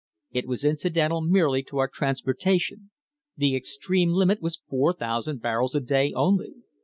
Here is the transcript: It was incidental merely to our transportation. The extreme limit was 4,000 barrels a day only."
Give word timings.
It 0.31 0.47
was 0.47 0.65
incidental 0.65 1.21
merely 1.21 1.61
to 1.65 1.77
our 1.77 1.87
transportation. 1.87 2.89
The 3.37 3.55
extreme 3.55 4.13
limit 4.13 4.41
was 4.41 4.63
4,000 4.67 5.39
barrels 5.43 5.75
a 5.75 5.79
day 5.79 6.11
only." 6.15 6.55